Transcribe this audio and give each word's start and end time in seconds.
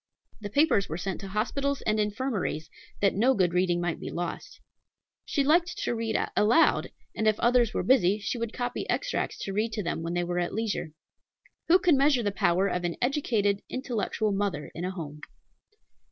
The 0.39 0.49
papers 0.49 0.89
were 0.89 0.97
sent 0.97 1.21
to 1.21 1.27
hospitals 1.27 1.83
and 1.83 1.99
infirmaries, 1.99 2.71
that 3.01 3.13
no 3.13 3.35
good 3.35 3.53
reading 3.53 3.79
might 3.79 3.99
be 3.99 4.09
lost. 4.09 4.59
She 5.25 5.43
liked 5.43 5.77
to 5.77 5.93
read 5.93 6.17
aloud; 6.35 6.89
and 7.15 7.27
if 7.27 7.39
others 7.39 7.71
were 7.75 7.83
busy, 7.83 8.17
she 8.17 8.39
would 8.39 8.51
copy 8.51 8.89
extracts 8.89 9.37
to 9.43 9.53
read 9.53 9.73
to 9.73 9.83
them 9.83 10.01
when 10.01 10.15
they 10.15 10.23
were 10.23 10.39
at 10.39 10.55
leisure. 10.55 10.93
Who 11.67 11.77
can 11.77 11.97
measure 11.97 12.23
the 12.23 12.31
power 12.31 12.65
of 12.67 12.83
an 12.83 12.95
educated, 12.99 13.61
intellectual 13.69 14.31
mother 14.31 14.71
in 14.73 14.85
a 14.85 14.89
home? 14.89 15.21